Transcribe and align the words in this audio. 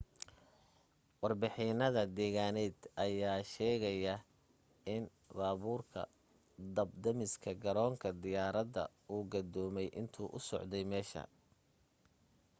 warbixinada 1.21 2.01
deegaaneed 2.17 2.77
ayaa 3.05 3.39
sheegaayo 3.51 4.15
in 4.93 5.03
baabuurka 5.37 6.01
dab 6.75 6.89
damiska 7.03 7.49
garoonka 7.63 8.07
diyaarada 8.23 8.83
uu 9.13 9.23
gadoomay 9.31 9.87
intuu 10.01 10.27
u 10.37 10.39
socday 10.49 10.83
meesha 10.91 11.21